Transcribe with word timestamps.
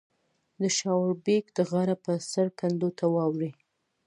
د 0.61 0.63
شاړوبېک 0.77 1.45
د 1.57 1.59
غره 1.69 1.95
په 2.05 2.11
سر 2.31 2.47
کنډو 2.59 2.89
ته 2.97 3.05
واوړې 3.13 3.51